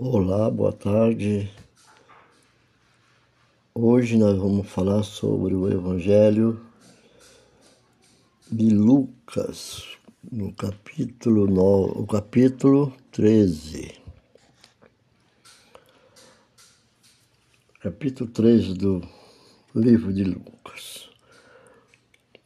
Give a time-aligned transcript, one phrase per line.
[0.00, 1.50] Olá, boa tarde.
[3.74, 6.64] Hoje nós vamos falar sobre o Evangelho
[8.48, 9.98] de Lucas,
[10.30, 14.00] no capítulo 9, o capítulo 13.
[17.80, 19.02] Capítulo 13 do
[19.74, 21.10] livro de Lucas.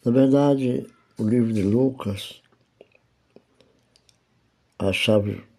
[0.02, 0.86] Na verdade,
[1.18, 2.40] o livro de Lucas,
[4.78, 5.51] a chave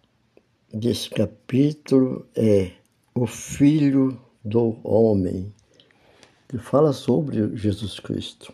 [0.74, 2.72] desse capítulo é
[3.14, 5.54] o Filho do Homem,
[6.48, 8.52] que fala sobre Jesus Cristo.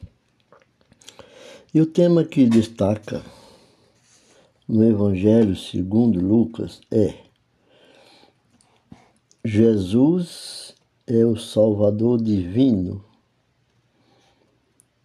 [1.73, 3.25] E o tema que destaca
[4.69, 7.15] no Evangelho segundo Lucas é
[9.43, 10.75] Jesus
[11.07, 13.03] é o Salvador divino.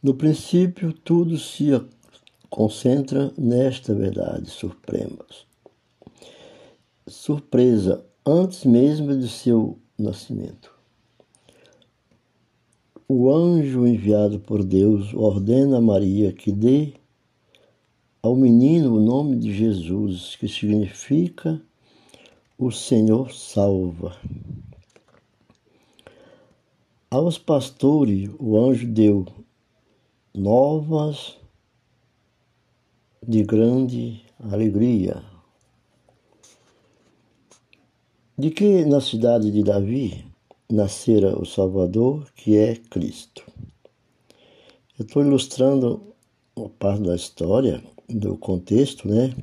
[0.04, 1.68] No princípio, tudo se
[2.50, 5.26] concentra nesta verdade suprema
[7.08, 10.73] surpresa antes mesmo de seu nascimento.
[13.08, 16.94] O anjo enviado por Deus ordena a Maria que dê
[18.23, 21.61] ao menino o nome de Jesus, que significa
[22.58, 24.17] o Senhor salva.
[27.11, 29.28] Aos pastores, o anjo deu
[30.33, 31.38] novas
[33.22, 35.34] de grande alegria
[38.38, 40.25] de que na cidade de Davi
[40.69, 43.44] nascera o Salvador, que é Cristo.
[45.00, 46.02] Eu estou ilustrando
[46.55, 49.33] uma parte da história, do contexto, né?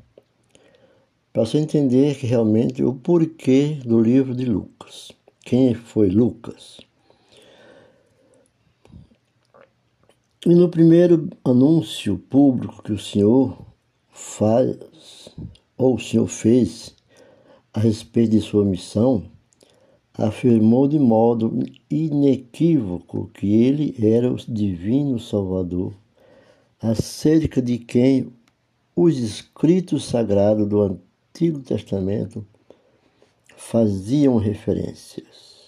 [1.32, 5.10] Para você entender que realmente o porquê do livro de Lucas.
[5.40, 6.78] Quem foi Lucas?
[10.44, 13.56] E no primeiro anúncio público que o Senhor
[14.10, 14.77] faz,
[15.78, 16.94] ou o Senhor fez
[17.72, 19.24] a respeito de sua missão,
[20.14, 25.94] afirmou de modo inequívoco que ele era o divino Salvador,
[26.80, 28.32] acerca de quem
[28.94, 32.46] os escritos sagrados do Antigo Testamento
[33.56, 35.62] faziam referências.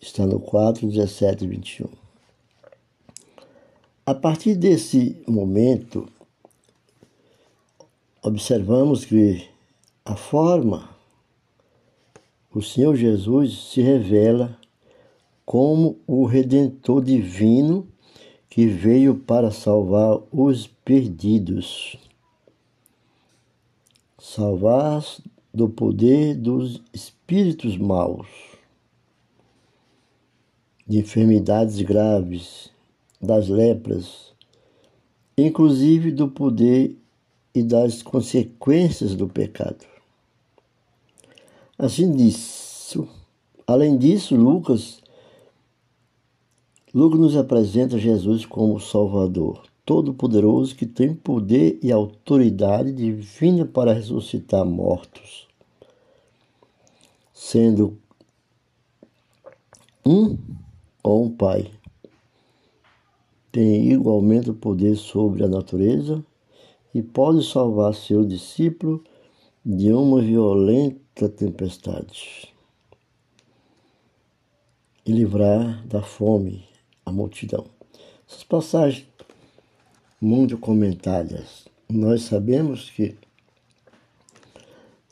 [0.00, 1.88] Está no 4, 17 e 21.
[4.06, 6.08] A partir desse momento,
[8.22, 9.49] observamos que
[10.10, 10.90] a forma,
[12.52, 14.58] o Senhor Jesus se revela
[15.46, 17.86] como o Redentor divino
[18.48, 21.96] que veio para salvar os perdidos,
[24.18, 25.04] salvar
[25.54, 28.26] do poder dos espíritos maus,
[30.88, 32.68] de enfermidades graves,
[33.22, 34.34] das lepras,
[35.38, 36.96] inclusive do poder
[37.54, 39.89] e das consequências do pecado.
[41.82, 43.08] Assim disso,
[43.66, 45.00] além disso, Lucas
[46.92, 54.62] Lucas nos apresenta Jesus como Salvador, todo-poderoso que tem poder e autoridade divina para ressuscitar
[54.62, 55.48] mortos,
[57.32, 57.96] sendo
[60.04, 60.36] um
[61.02, 61.70] ou um pai.
[63.50, 66.22] Tem igualmente o poder sobre a natureza
[66.94, 69.02] e pode salvar seu discípulo
[69.64, 72.52] de uma violenta tempestade
[75.04, 76.64] e livrar da fome
[77.04, 77.66] a multidão.
[78.28, 79.06] Essas passagens
[80.20, 81.66] muito comentadas.
[81.88, 83.16] Nós sabemos que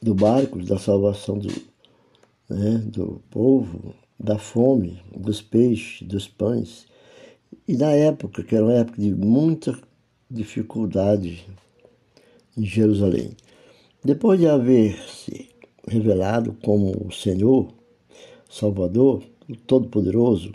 [0.01, 1.49] do barco, da salvação do,
[2.49, 6.87] né, do povo, da fome, dos peixes, dos pães,
[7.67, 9.79] e da época, que era uma época de muita
[10.31, 11.47] dificuldade
[12.57, 13.33] em Jerusalém.
[14.05, 15.49] Depois de haver se
[15.89, 17.73] revelado como o Senhor,
[18.49, 20.53] Salvador, o Todo-Poderoso,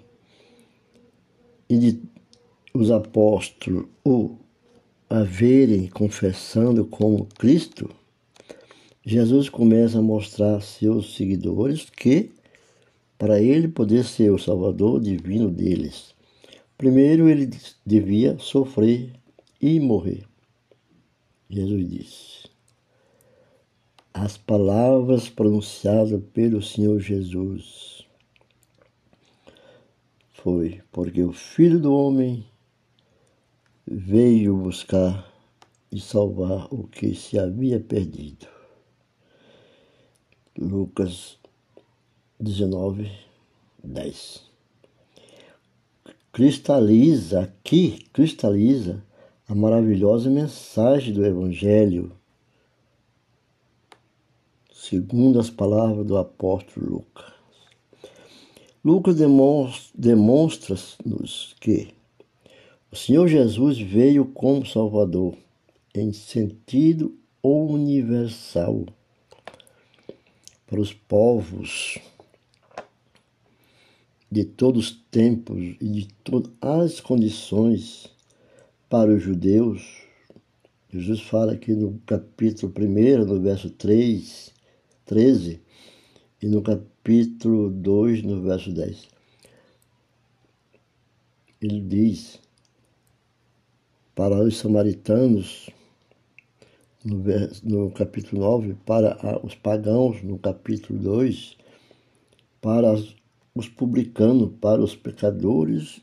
[1.70, 2.02] e de
[2.74, 4.36] os apóstolos o
[5.10, 7.90] haverem confessando como Cristo,
[9.06, 12.32] Jesus começa a mostrar a seus seguidores que,
[13.18, 16.16] para ele poder ser o Salvador divino deles,
[16.78, 17.50] primeiro ele
[17.86, 19.12] devia sofrer
[19.62, 20.24] e morrer.
[21.50, 22.43] Jesus disse:
[24.16, 28.06] As palavras pronunciadas pelo Senhor Jesus
[30.36, 32.46] foi porque o Filho do Homem
[33.88, 35.28] veio buscar
[35.92, 38.46] e salvar o que se havia perdido.
[40.56, 41.40] Lucas
[42.40, 43.12] 19,
[43.84, 44.44] 10.
[46.32, 49.04] Cristaliza aqui, cristaliza
[49.48, 52.16] a maravilhosa mensagem do Evangelho
[54.90, 57.32] segundo as palavras do apóstolo Lucas.
[58.84, 59.16] Lucas
[59.96, 61.94] demonstra-nos que
[62.92, 65.38] o Senhor Jesus veio como Salvador
[65.96, 68.86] em sentido universal
[70.68, 71.98] para os povos
[74.30, 78.12] de todos os tempos e de todas as condições
[78.90, 80.02] para os judeus.
[80.92, 84.53] Jesus fala aqui no capítulo 1, no verso 3,
[85.06, 85.62] 13,
[86.42, 89.08] e no capítulo 2, no verso 10.
[91.62, 92.40] Ele diz
[94.16, 95.70] para os samaritanos,
[97.04, 97.24] no,
[97.64, 101.58] no capítulo 9, para os pagãos, no capítulo 2,
[102.62, 102.94] para
[103.56, 106.02] os publicanos, para os pecadores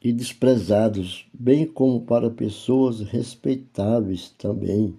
[0.00, 4.94] e desprezados, bem como para pessoas respeitáveis também,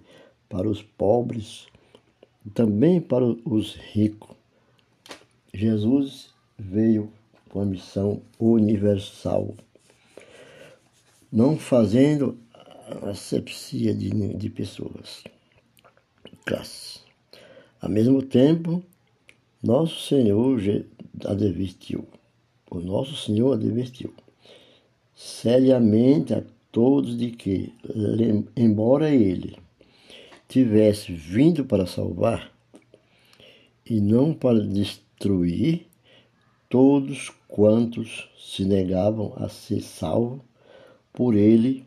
[0.48, 1.66] para os pobres,
[2.54, 4.36] também para os ricos.
[5.52, 7.10] Jesus veio
[7.48, 9.54] com a missão universal,
[11.32, 12.38] não fazendo
[13.02, 15.24] asepsia de, de pessoas,
[16.44, 17.00] classe.
[17.80, 18.82] Ao mesmo tempo,
[19.62, 20.60] nosso Senhor
[21.24, 22.06] advertiu,
[22.70, 24.12] o nosso Senhor advertiu
[25.14, 27.72] seriamente a todos de que,
[28.54, 29.56] embora ele
[30.48, 32.52] tivesse vindo para salvar
[33.84, 35.86] e não para destruir,
[36.68, 40.40] todos quantos se negavam a ser salvos
[41.12, 41.84] por ele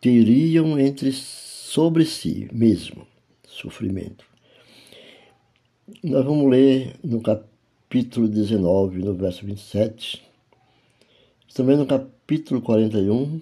[0.00, 3.06] teriam entre sobre si mesmo
[3.46, 4.24] sofrimento.
[6.02, 10.22] Nós vamos ler no capítulo 19, no verso 27,
[11.54, 13.40] também no capítulo 41,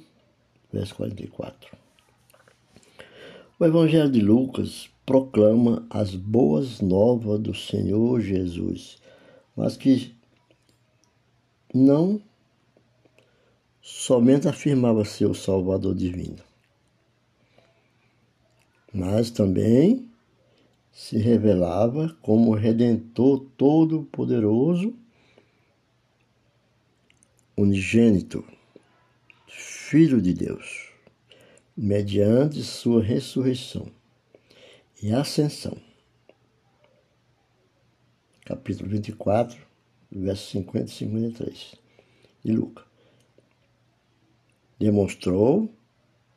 [0.73, 1.88] verso 44.
[3.61, 8.99] O Evangelho de Lucas proclama as boas novas do Senhor Jesus,
[9.57, 10.15] mas que
[11.75, 12.23] não
[13.83, 16.39] somente afirmava ser o Salvador divino,
[18.95, 20.09] mas também
[20.93, 24.95] se revelava como Redentor Todo-Poderoso,
[27.57, 28.45] unigênito,
[29.49, 30.88] Filho de Deus,
[31.81, 33.87] mediante sua ressurreição
[35.01, 35.81] e ascensão.
[38.45, 39.57] Capítulo 24,
[40.11, 41.75] versos 50 e 53
[42.45, 42.85] de Lucas.
[44.77, 45.73] Demonstrou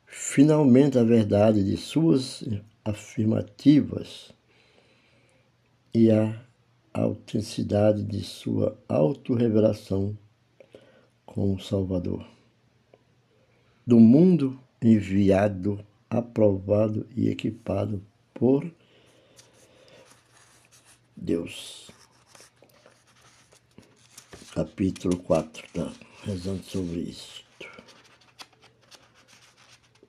[0.06, 2.44] finalmente a verdade de suas
[2.84, 4.32] afirmativas
[5.92, 6.40] e a
[6.94, 10.16] autenticidade de sua autorrevelação
[11.26, 12.24] como Salvador.
[13.84, 18.02] Do mundo enviado, aprovado e equipado
[18.34, 18.70] por
[21.16, 21.90] Deus.
[24.52, 25.92] Capítulo 4, tá
[26.24, 27.42] rezando sobre isso.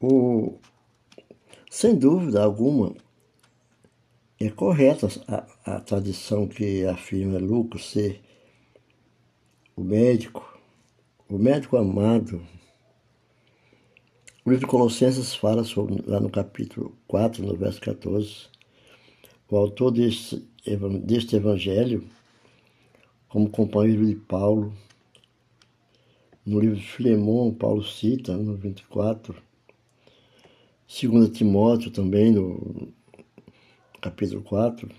[0.02, 0.60] O,
[1.70, 2.94] sem dúvida alguma,
[4.38, 8.22] é correta a, a tradição que afirma Lucas ser
[9.76, 10.60] o médico,
[11.30, 12.46] o médico amado.
[14.46, 18.50] O livro de Colossenses fala sobre, lá no capítulo 4, no verso 14,
[19.50, 20.46] o autor deste,
[21.02, 22.06] deste evangelho,
[23.30, 24.74] como companheiro de Paulo,
[26.46, 29.34] no livro de Filemão, Paulo cita no 24,
[31.02, 32.92] 2 Timóteo também, no
[34.02, 34.90] capítulo 4,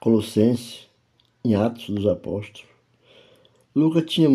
[0.00, 0.88] Colossenses,
[1.44, 2.64] em Atos dos Apóstolos.
[3.74, 4.30] Lucas tinha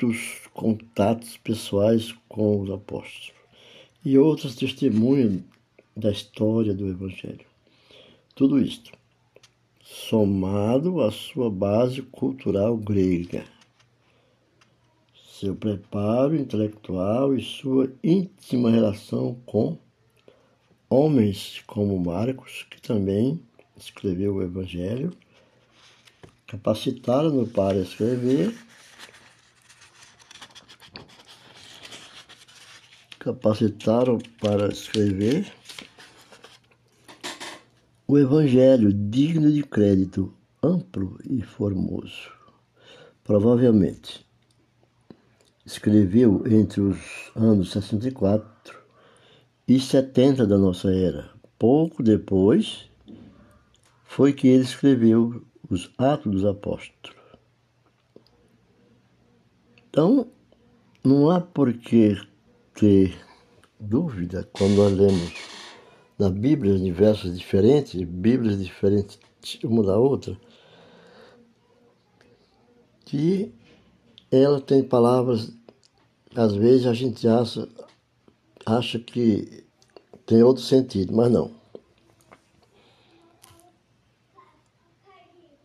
[0.00, 3.32] muitos contatos pessoais com os apóstolos
[4.02, 5.42] e outros testemunhos
[5.94, 7.44] da história do Evangelho.
[8.34, 8.92] Tudo isto
[9.82, 13.44] somado à sua base cultural grega
[15.38, 19.76] seu preparo intelectual e sua íntima relação com
[20.88, 23.40] homens como Marcos, que também
[23.76, 25.12] escreveu o Evangelho,
[26.46, 28.54] capacitaram-no para escrever,
[33.20, 35.52] capacitaram para escrever
[38.08, 42.32] o Evangelho digno de crédito amplo e formoso.
[43.22, 44.26] Provavelmente
[45.66, 46.98] escreveu entre os
[47.36, 48.80] anos 64
[49.68, 51.30] e 70 da nossa era.
[51.58, 52.88] Pouco depois
[54.04, 57.16] foi que ele escreveu os Atos dos Apóstolos.
[59.88, 60.26] Então,
[61.04, 62.29] não há por que
[62.80, 63.14] ter
[63.78, 65.34] dúvida quando lemos
[66.18, 69.18] na Bíblia, em versos diferentes, Bíblias diferentes
[69.64, 70.34] uma da outra,
[73.04, 73.54] que
[74.30, 75.52] ela tem palavras,
[76.34, 77.68] às vezes a gente acha,
[78.64, 79.62] acha que
[80.24, 81.50] tem outro sentido, mas não.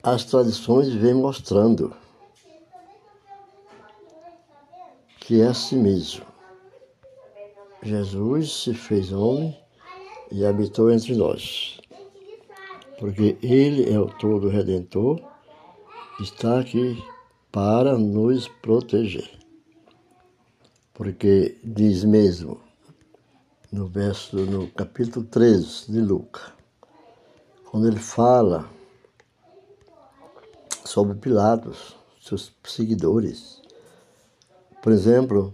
[0.04, 1.96] As tradições vêm mostrando
[5.22, 6.35] que é assim mesmo.
[7.86, 9.56] Jesus se fez homem
[10.32, 11.80] e habitou entre nós.
[13.00, 15.22] Porque Ele é o todo redentor,
[16.20, 16.98] está aqui
[17.52, 19.30] para nos proteger.
[20.96, 22.60] Porque diz mesmo
[23.72, 26.42] no verso no capítulo 13 de Lucas,
[27.70, 28.68] quando ele fala
[30.84, 33.62] sobre Pilatos, seus seguidores.
[34.82, 35.54] Por exemplo,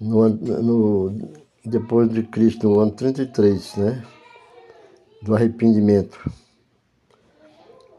[0.00, 4.04] no, no depois de Cristo, no ano 33, né?
[5.22, 6.18] Do arrependimento,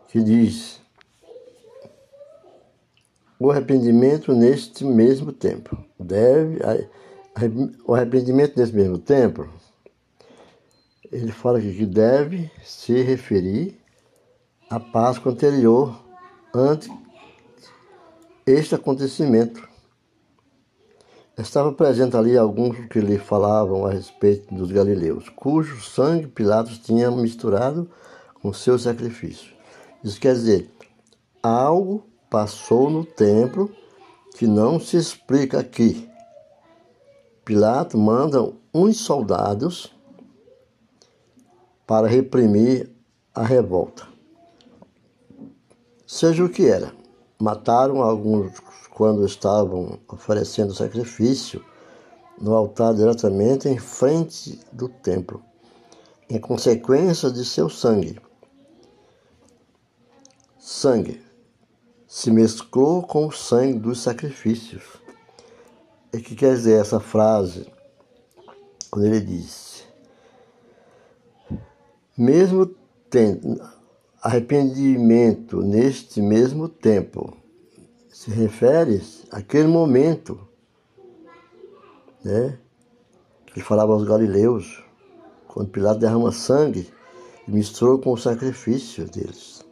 [0.09, 0.81] que diz:
[3.39, 6.59] o arrependimento neste mesmo tempo deve.
[7.85, 9.49] O arrependimento nesse mesmo tempo,
[11.11, 13.79] ele fala aqui que deve se referir
[14.69, 15.99] à Páscoa anterior,
[16.53, 16.89] antes
[18.45, 19.67] este acontecimento
[21.35, 27.09] Estava presente ali alguns que lhe falavam a respeito dos galileus, cujo sangue Pilatos tinha
[27.09, 27.89] misturado
[28.35, 29.51] com seu sacrifício.
[30.03, 30.69] Isso quer dizer,
[31.41, 33.71] algo passou no templo
[34.37, 36.07] que não se explica aqui.
[37.43, 39.91] Pilatos manda uns soldados
[41.87, 42.91] para reprimir
[43.33, 44.07] a revolta.
[46.05, 46.93] Seja o que era,
[47.39, 48.51] mataram alguns
[48.93, 51.65] quando estavam oferecendo sacrifício
[52.39, 55.41] no altar diretamente em frente do templo,
[56.29, 58.19] em consequência de seu sangue.
[60.59, 61.21] Sangue
[62.07, 64.83] se mesclou com o sangue dos sacrifícios.
[66.13, 67.65] E que quer dizer essa frase?
[68.91, 69.87] Quando ele diz:
[72.15, 72.67] Mesmo
[73.09, 73.59] tendo
[74.21, 77.42] arrependimento neste mesmo tempo,
[78.13, 79.01] se refere
[79.31, 80.39] àquele momento,
[82.23, 82.59] né?
[83.47, 84.83] Que falava aos galileus,
[85.47, 86.87] quando Pilato derrama sangue
[87.47, 89.65] e misturou com o sacrifício deles.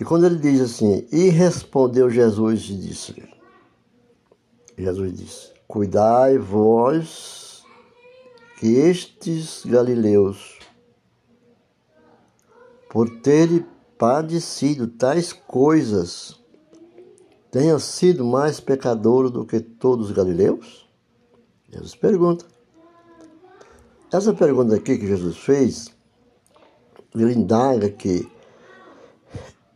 [0.00, 3.22] E quando ele diz assim, e respondeu Jesus e disse,
[4.76, 7.62] Jesus disse, cuidai vós
[8.58, 10.58] que estes galileus,
[12.88, 13.64] por terem
[13.96, 16.39] padecido tais coisas,
[17.50, 20.88] tenha sido mais pecador do que todos os galileus?
[21.68, 22.44] Jesus pergunta.
[24.12, 25.94] Essa pergunta aqui que Jesus fez,
[27.14, 28.28] ele indaga que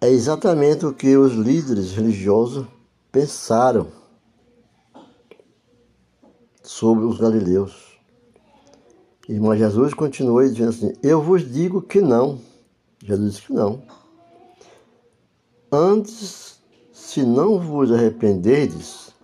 [0.00, 2.66] é exatamente o que os líderes religiosos
[3.10, 3.88] pensaram
[6.62, 7.98] sobre os galileus.
[9.28, 12.40] Irmão Jesus continuou dizendo assim: Eu vos digo que não.
[13.02, 13.82] Jesus disse que não.
[15.72, 16.43] Antes
[17.14, 19.14] se não vos arrependerdes,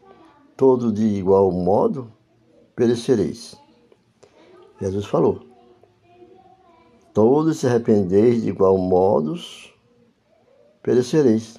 [0.56, 2.08] todo de igual modo
[2.76, 3.56] perecereis.
[4.80, 5.40] Jesus falou.
[7.12, 9.34] Todos se arrependeis de igual modo,
[10.80, 11.56] perecereis.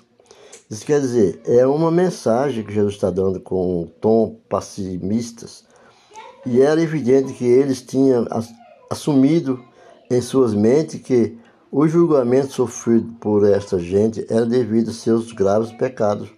[0.69, 5.65] Isso quer dizer, é uma mensagem que Jesus está dando com um tom pessimistas.
[6.45, 8.25] E era evidente que eles tinham
[8.89, 9.61] assumido
[10.09, 11.37] em suas mentes que
[11.71, 16.29] o julgamento sofrido por esta gente era devido a seus graves pecados.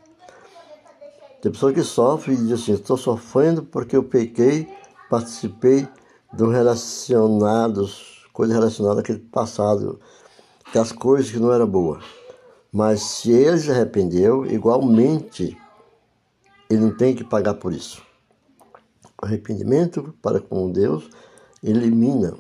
[1.42, 4.68] Tem pessoas que sofrem e dizem assim: estou sofrendo porque eu pequei,
[5.10, 5.88] participei
[6.32, 10.00] de relacionados, coisas relacionadas àquele passado,
[10.72, 12.04] das coisas que não eram boas.
[12.72, 15.58] Mas se ele se arrependeu, igualmente
[16.70, 18.02] ele não tem que pagar por isso.
[19.18, 21.10] Arrependimento para com Deus
[21.63, 22.36] elimina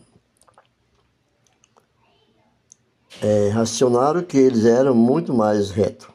[3.21, 6.07] é, racionaram que eles eram muito mais retos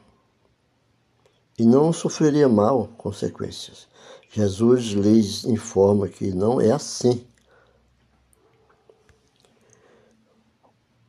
[1.59, 3.89] e não sofreria mal consequências.
[4.31, 7.27] Jesus lhes informa que não é assim.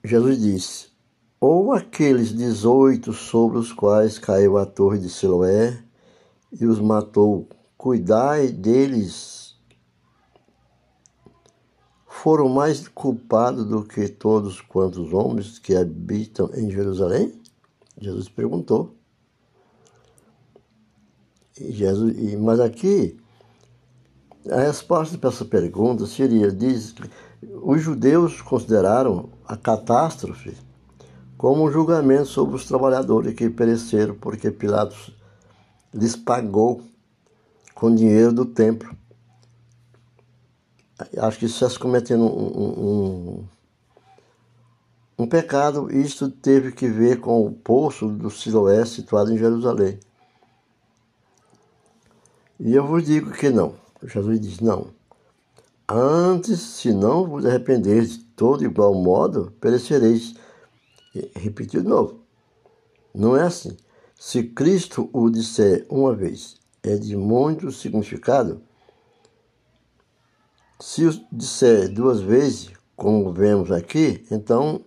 [0.03, 0.87] Jesus disse:
[1.39, 5.83] Ou aqueles dezoito sobre os quais caiu a torre de Siloé
[6.51, 9.48] e os matou, cuidai deles
[12.21, 17.33] foram mais culpados do que todos quantos homens que habitam em Jerusalém?
[17.97, 18.93] Jesus perguntou.
[21.57, 23.17] E Jesus, mas aqui,
[24.49, 26.93] a resposta para essa pergunta seria: diz,
[27.61, 30.57] Os judeus consideraram a catástrofe
[31.37, 35.15] como um julgamento sobre os trabalhadores que pereceram porque Pilatos
[35.93, 36.81] lhes pagou
[37.73, 38.93] com dinheiro do templo.
[41.17, 43.47] Acho que isso está se cometendo um, um,
[45.19, 45.89] um pecado.
[45.95, 49.99] Isto teve que ver com o poço do Siloé situado em Jerusalém.
[52.59, 53.75] E eu vos digo que não.
[54.03, 54.87] Jesus diz: não.
[55.87, 60.35] Antes, se não vos arrependeres de todo igual modo, perecereis.
[61.35, 62.19] Repetiu de novo.
[63.13, 63.75] Não é assim.
[64.15, 68.61] Se Cristo o disser uma vez, é de muito significado.
[70.81, 74.79] Se disser duas vezes, como vemos aqui, então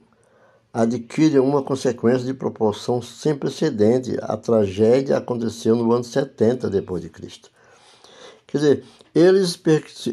[0.72, 4.16] adquire uma consequência de proporção sem precedente.
[4.22, 7.50] A tragédia aconteceu no ano 70 depois de Cristo.
[8.46, 8.84] Quer dizer,
[9.14, 9.54] eles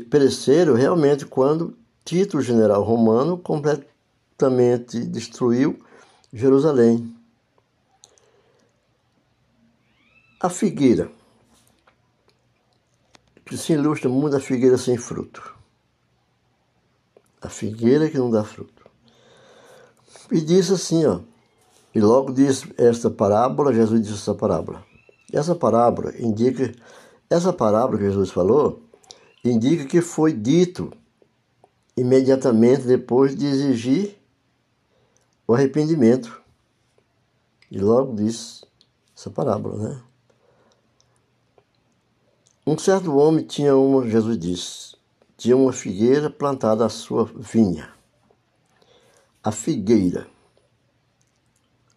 [0.10, 5.80] pereceram realmente quando Tito, o general romano, completamente destruiu
[6.34, 7.16] Jerusalém.
[10.42, 11.10] A figueira,
[13.46, 15.59] que se ilustra muito a figueira sem fruto.
[17.50, 18.86] A figueira que não dá fruto.
[20.32, 21.22] E disse assim, ó,
[21.96, 24.86] e logo disse esta parábola, Jesus disse essa parábola.
[25.34, 26.72] Essa parábola indica,
[27.27, 28.84] essa parábola que Jesus falou,
[29.44, 30.94] indica que foi dito
[31.98, 34.15] imediatamente depois de exigir
[35.48, 36.39] o arrependimento.
[37.72, 38.63] E logo disse
[39.18, 40.01] essa parábola, né?
[42.68, 44.99] Um certo homem tinha uma, Jesus disse,
[45.39, 47.93] tinha uma figueira plantada à sua vinha.
[49.41, 50.27] A figueira,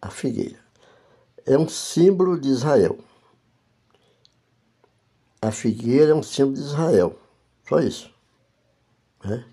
[0.01, 0.57] a figueira,
[1.45, 2.97] é um símbolo de Israel.
[5.41, 7.19] A figueira é um símbolo de Israel.
[7.67, 8.09] Só isso.
[9.25, 9.45] Né?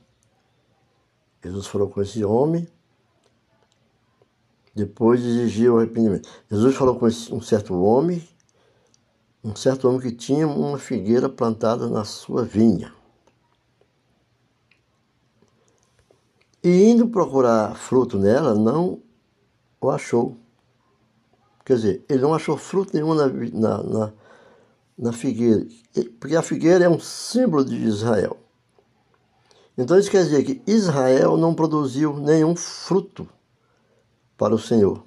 [1.43, 2.69] Jesus falou com esse homem,
[4.73, 6.29] depois exigiu o arrependimento.
[6.49, 8.27] Jesus falou com um certo homem,
[9.43, 13.00] um certo homem que tinha uma figueira plantada na sua vinha.
[16.63, 19.01] E indo procurar fruto nela, não
[19.81, 20.37] o achou.
[21.65, 24.13] Quer dizer, ele não achou fruto nenhum na, na, na
[25.01, 25.67] na figueira,
[26.21, 28.37] porque a figueira é um símbolo de Israel.
[29.79, 33.27] Então isso quer dizer que Israel não produziu nenhum fruto
[34.37, 35.03] para o Senhor.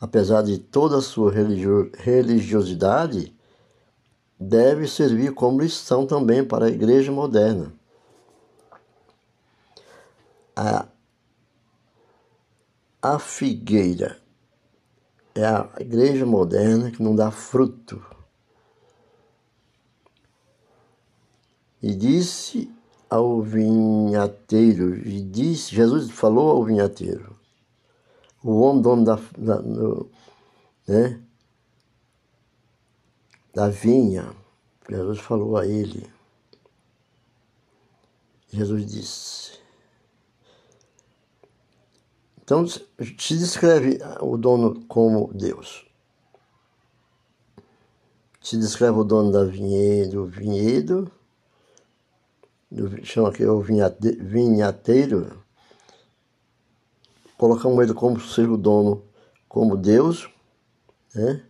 [0.00, 3.36] Apesar de toda a sua religiosidade,
[4.40, 7.70] deve servir como lição também para a igreja moderna.
[10.60, 10.88] A,
[13.00, 14.20] a figueira
[15.34, 18.02] é a igreja moderna que não dá fruto
[21.82, 22.70] E disse
[23.08, 27.38] ao vinhateiro, e disse, Jesus falou ao vinhateiro,
[28.42, 30.10] o homem dono da, da, no,
[30.86, 31.22] né,
[33.54, 34.34] da vinha,
[34.88, 36.10] Jesus falou a ele.
[38.52, 39.57] Jesus disse.
[42.48, 45.86] Então se descreve o dono como Deus.
[48.40, 51.12] Se descreve o dono da vinhedo, vinhedo
[53.04, 55.44] chama aqui o vinhateiro,
[57.36, 59.04] colocamos ele como ser o dono,
[59.46, 60.26] como Deus,
[61.14, 61.44] né?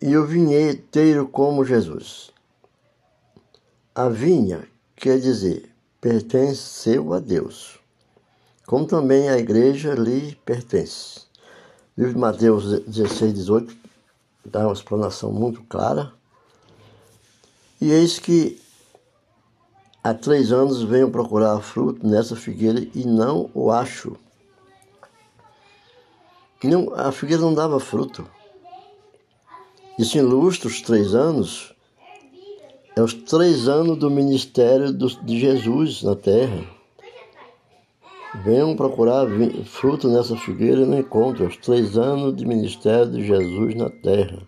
[0.00, 2.32] E o vinheteiro como Jesus.
[3.92, 5.73] A vinha quer dizer
[6.04, 7.80] pertenceu a Deus,
[8.66, 11.22] como também a igreja lhe pertence.
[11.96, 13.74] Livro de Mateus 16, 18
[14.44, 16.12] dá uma explanação muito clara
[17.80, 18.60] e eis que
[20.02, 24.14] há três anos venho procurar fruto nessa figueira e não o acho.
[26.62, 28.28] Não, a figueira não dava fruto.
[29.98, 31.73] Isso ilustra os três anos.
[32.96, 36.62] É os três anos do ministério de Jesus na terra.
[38.44, 39.26] Venham procurar
[39.64, 41.48] fruto nessa figueira e não encontram.
[41.48, 44.38] Os três anos de ministério de Jesus na terra.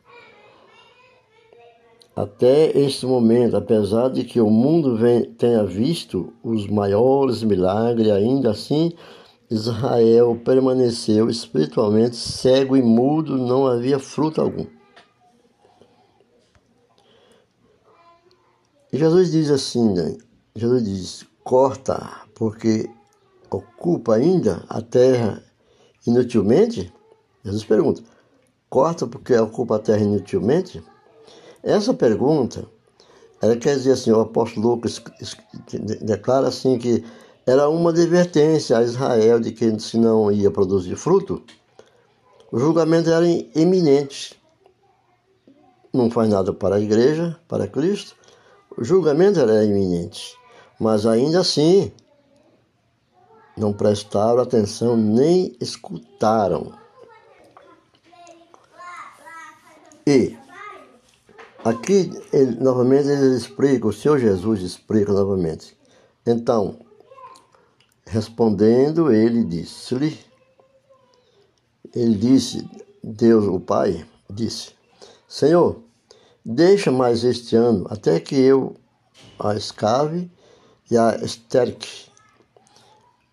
[2.14, 8.52] Até este momento, apesar de que o mundo vem, tenha visto os maiores milagres, ainda
[8.52, 8.92] assim
[9.50, 14.75] Israel permaneceu espiritualmente cego e mudo, não havia fruto algum.
[18.92, 20.16] Jesus diz assim, né?
[20.54, 22.88] Jesus diz, corta, porque
[23.50, 25.42] ocupa ainda a terra
[26.06, 26.92] inutilmente?
[27.44, 28.02] Jesus pergunta,
[28.70, 30.82] corta porque ocupa a terra inutilmente?
[31.62, 32.68] Essa pergunta
[33.40, 35.02] Ela quer dizer assim, o apóstolo Lucas
[36.00, 37.04] declara assim que
[37.46, 41.42] era uma advertência a Israel de que se não ia produzir fruto,
[42.50, 44.40] o julgamento era iminente.
[45.92, 48.16] Não faz nada para a igreja, para Cristo,
[48.76, 50.36] o julgamento era iminente.
[50.78, 51.90] Mas ainda assim,
[53.56, 56.72] não prestaram atenção nem escutaram.
[60.06, 60.36] E
[61.64, 65.76] aqui, ele, novamente, ele explica, o Senhor Jesus explica novamente.
[66.24, 66.78] Então,
[68.06, 70.18] respondendo, ele disse-lhe,
[71.94, 72.68] ele disse,
[73.02, 74.72] Deus, o Pai, disse,
[75.26, 75.80] Senhor,
[76.46, 78.76] deixa mais este ano, até que eu
[79.38, 80.30] a escave
[80.90, 82.06] e a esterque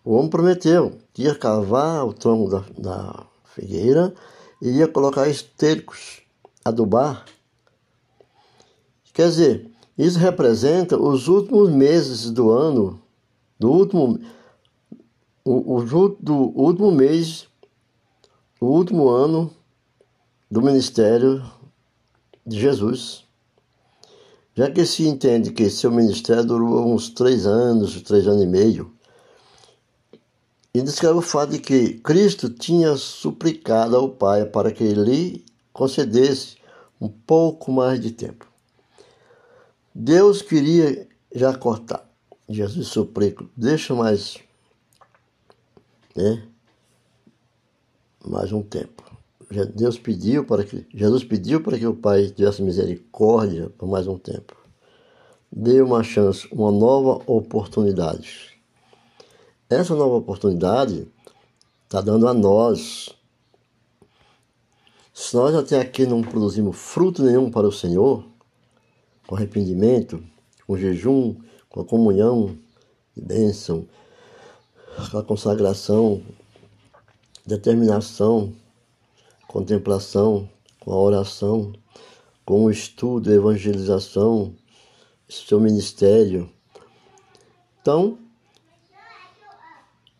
[0.04, 4.12] o homem prometeu que ia cavar o tronco da, da figueira
[4.60, 6.20] e ia colocar estercos,
[6.62, 7.24] adubar.
[9.14, 13.00] Quer dizer, isso representa os últimos meses do ano,
[13.58, 14.20] do último,
[15.42, 17.48] o, o do último mês,
[18.60, 19.50] o último ano
[20.50, 21.42] do ministério
[22.46, 23.24] de Jesus.
[24.54, 28.94] Já que se entende que seu ministério durou uns três anos, três anos e meio,
[30.72, 36.56] e descreve o fato de que Cristo tinha suplicado ao Pai para que lhe concedesse
[37.00, 38.46] um pouco mais de tempo.
[39.94, 42.08] Deus queria já cortar.
[42.48, 44.38] Jesus suplica, deixa mais,
[46.14, 46.46] né?
[48.24, 49.04] Mais um tempo.
[49.74, 54.18] Deus pediu para que Jesus pediu para que o Pai tivesse misericórdia por mais um
[54.18, 54.56] tempo.
[55.50, 58.58] Deu uma chance, uma nova oportunidade.
[59.70, 61.06] Essa nova oportunidade
[61.84, 63.08] está dando a nós.
[65.12, 68.24] Se nós até aqui não produzimos fruto nenhum para o Senhor,
[69.26, 70.22] com arrependimento,
[70.66, 71.36] com jejum,
[71.68, 72.58] com a comunhão
[73.16, 73.86] e bênção,
[75.10, 76.22] com a consagração,
[77.46, 78.52] determinação,
[79.54, 80.48] contemplação,
[80.80, 81.72] com a oração,
[82.44, 84.52] com o estudo, evangelização,
[85.28, 86.50] seu ministério.
[87.80, 88.18] Então,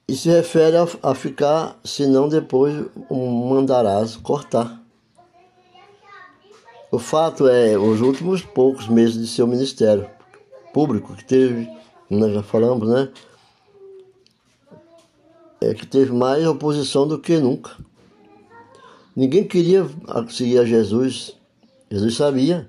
[0.06, 4.80] e se refere a, a ficar, senão depois mandarás cortar.
[6.92, 10.08] O fato é, os últimos poucos meses de seu ministério
[10.72, 11.68] público, que teve,
[12.08, 13.10] nós já falamos, né?
[15.60, 17.76] É que teve mais oposição do que nunca.
[19.16, 19.86] Ninguém queria
[20.28, 21.36] seguir a Jesus.
[21.90, 22.68] Jesus sabia.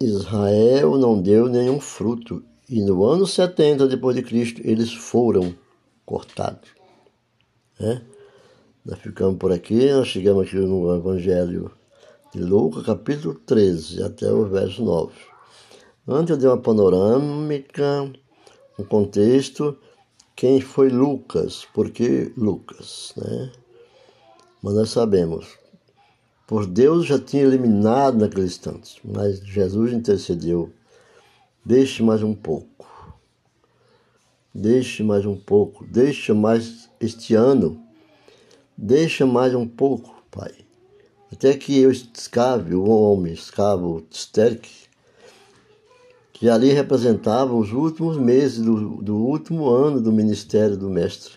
[0.00, 5.54] Israel não deu nenhum fruto e no ano 70 depois de Cristo eles foram
[6.04, 6.68] cortados.
[7.78, 8.02] Né?
[8.84, 11.70] Nós ficamos por aqui, nós chegamos aqui no Evangelho
[12.32, 15.12] de Lucas, capítulo 13, até o verso 9.
[16.06, 18.12] Antes eu dei uma panorâmica,
[18.78, 19.78] um contexto,
[20.36, 23.52] quem foi Lucas, por que Lucas, né?
[24.62, 25.58] Mas nós sabemos,
[26.46, 30.72] por Deus já tinha eliminado naquele instante, mas Jesus intercedeu
[31.68, 33.18] Deixe mais um pouco.
[34.54, 35.84] Deixe mais um pouco.
[35.84, 37.82] Deixa mais este ano.
[38.76, 40.54] Deixa mais um pouco, Pai.
[41.32, 44.85] Até que eu escave, o homem escava o esterque,
[46.38, 51.32] que ali representava os últimos meses do, do último ano do ministério do Mestre.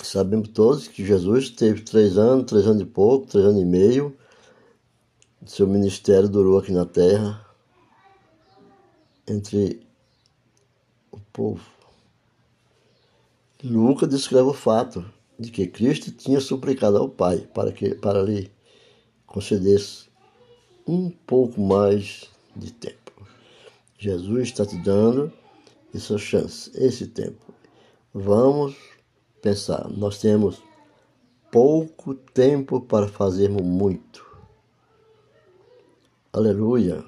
[0.00, 4.16] Sabemos todos que Jesus teve três anos, três anos e pouco, três anos e meio.
[5.44, 7.44] Seu ministério durou aqui na terra
[9.26, 9.84] entre
[11.10, 11.64] o povo.
[13.64, 15.04] Lucas descreve o fato
[15.36, 18.52] de que Cristo tinha suplicado ao Pai para que para lhe
[19.26, 20.08] concedesse
[20.86, 22.99] um pouco mais de tempo.
[24.00, 25.30] Jesus está te dando
[25.94, 27.52] essa chance, esse tempo.
[28.14, 28.74] Vamos
[29.42, 30.62] pensar, nós temos
[31.52, 34.26] pouco tempo para fazermos muito.
[36.32, 37.04] Aleluia.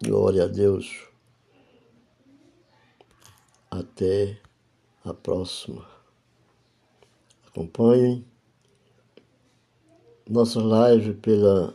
[0.00, 1.08] Glória a Deus.
[3.68, 4.40] Até
[5.04, 5.84] a próxima.
[7.48, 8.24] Acompanhem
[10.30, 11.74] nossa live pela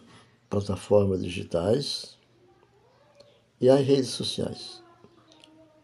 [0.50, 2.21] plataforma digitais
[3.62, 4.82] e as redes sociais.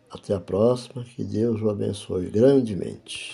[0.10, 3.26] Até a próxima, que Deus o abençoe grandemente.